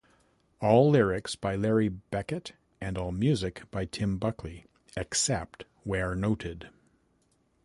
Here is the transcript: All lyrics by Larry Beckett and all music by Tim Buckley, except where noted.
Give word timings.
All 0.59 0.89
lyrics 0.89 1.35
by 1.35 1.55
Larry 1.55 1.87
Beckett 1.89 2.53
and 2.81 2.97
all 2.97 3.11
music 3.11 3.69
by 3.69 3.85
Tim 3.85 4.17
Buckley, 4.17 4.65
except 4.97 5.63
where 5.83 6.15
noted. 6.15 6.71